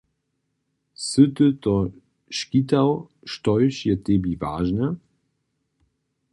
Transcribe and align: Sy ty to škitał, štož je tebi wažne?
Sy 1.07 1.23
ty 1.35 1.47
to 1.63 1.75
škitał, 2.37 2.89
štož 3.31 3.75
je 3.87 3.95
tebi 4.05 4.33
wažne? 4.43 4.87